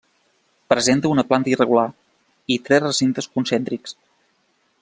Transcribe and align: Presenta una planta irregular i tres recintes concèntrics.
Presenta 0.73 1.11
una 1.15 1.25
planta 1.33 1.51
irregular 1.51 1.85
i 2.57 2.59
tres 2.71 2.85
recintes 2.89 3.33
concèntrics. 3.37 3.99